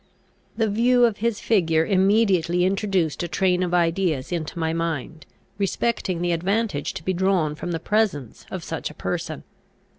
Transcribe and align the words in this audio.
The 0.57 0.67
view 0.67 1.05
of 1.05 1.17
his 1.17 1.39
figure 1.39 1.85
immediately 1.85 2.65
introduced 2.65 3.21
a 3.21 3.27
train 3.27 3.61
of 3.61 3.71
ideas 3.71 4.31
into 4.31 4.57
my 4.57 4.73
mind, 4.73 5.27
respecting 5.59 6.23
the 6.23 6.31
advantage 6.31 6.95
to 6.95 7.03
be 7.03 7.13
drawn 7.13 7.53
from 7.53 7.69
the 7.71 7.79
presence 7.79 8.47
of 8.49 8.63
such 8.63 8.89
a 8.89 8.95
person. 8.95 9.43